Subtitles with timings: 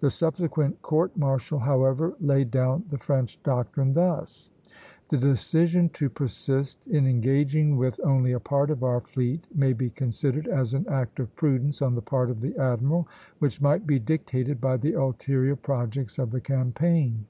[0.00, 4.50] The subsequent court martial, however, laid down the French doctrine thus:
[5.10, 9.90] "The decision to persist in engaging with only a part of our fleet may be
[9.90, 13.06] considered as an act of prudence on the part of the admiral,
[13.40, 17.26] which might be dictated by the ulterior projects of the campaign."